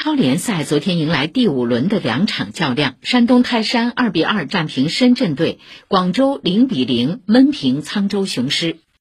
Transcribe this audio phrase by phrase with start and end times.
[0.00, 8.76] 超联赛昨天迎来第五轮的两场较量山东泰山二比二战平深圳队广州零比零闷平沧州雄狮。